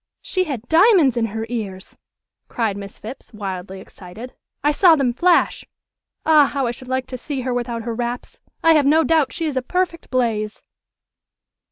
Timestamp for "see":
7.19-7.41